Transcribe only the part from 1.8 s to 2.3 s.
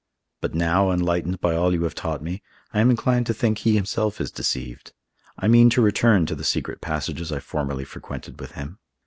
have taught